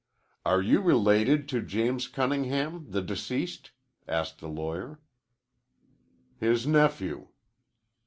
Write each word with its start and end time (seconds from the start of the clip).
"Are 0.47 0.63
you 0.63 0.81
related 0.81 1.47
to 1.49 1.61
James 1.61 2.07
Cunningham, 2.07 2.89
the 2.89 3.03
deceased?" 3.03 3.69
asked 4.07 4.39
the 4.39 4.47
lawyer. 4.49 4.99
"His 6.39 6.65
nephew." 6.65 7.27